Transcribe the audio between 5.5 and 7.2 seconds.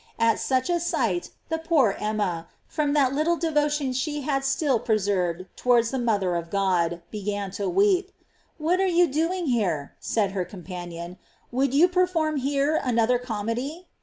tow. ards the mother of God,